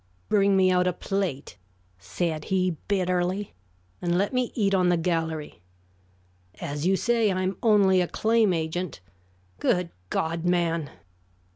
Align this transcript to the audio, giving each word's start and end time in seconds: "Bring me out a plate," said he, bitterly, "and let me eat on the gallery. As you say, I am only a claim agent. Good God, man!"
"Bring 0.29 0.57
me 0.57 0.71
out 0.71 0.87
a 0.87 0.93
plate," 0.93 1.57
said 1.99 2.45
he, 2.45 2.75
bitterly, 2.87 3.53
"and 4.01 4.17
let 4.17 4.33
me 4.33 4.51
eat 4.55 4.73
on 4.73 4.89
the 4.89 4.97
gallery. 4.97 5.61
As 6.59 6.87
you 6.87 6.95
say, 6.95 7.29
I 7.31 7.43
am 7.43 7.55
only 7.61 8.01
a 8.01 8.07
claim 8.07 8.51
agent. 8.51 8.99
Good 9.59 9.91
God, 10.09 10.43
man!" 10.43 10.89